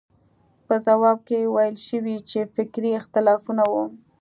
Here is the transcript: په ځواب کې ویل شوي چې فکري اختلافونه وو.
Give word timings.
په 0.65 0.75
ځواب 0.85 1.17
کې 1.27 1.51
ویل 1.55 1.75
شوي 1.87 2.17
چې 2.29 2.39
فکري 2.55 2.91
اختلافونه 2.99 3.63
وو. 3.71 3.85